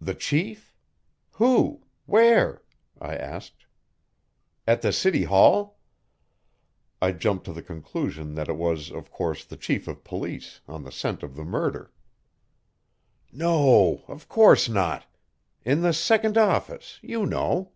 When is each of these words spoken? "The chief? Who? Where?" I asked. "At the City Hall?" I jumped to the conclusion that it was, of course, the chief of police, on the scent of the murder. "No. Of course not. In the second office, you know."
"The 0.00 0.14
chief? 0.14 0.72
Who? 1.32 1.82
Where?" 2.06 2.62
I 3.00 3.16
asked. 3.16 3.66
"At 4.68 4.82
the 4.82 4.92
City 4.92 5.24
Hall?" 5.24 5.80
I 7.00 7.10
jumped 7.10 7.46
to 7.46 7.52
the 7.52 7.60
conclusion 7.60 8.36
that 8.36 8.48
it 8.48 8.54
was, 8.56 8.92
of 8.92 9.10
course, 9.10 9.44
the 9.44 9.56
chief 9.56 9.88
of 9.88 10.04
police, 10.04 10.60
on 10.68 10.84
the 10.84 10.92
scent 10.92 11.24
of 11.24 11.34
the 11.34 11.42
murder. 11.44 11.90
"No. 13.32 14.04
Of 14.06 14.28
course 14.28 14.68
not. 14.68 15.06
In 15.64 15.80
the 15.80 15.92
second 15.92 16.38
office, 16.38 17.00
you 17.02 17.26
know." 17.26 17.72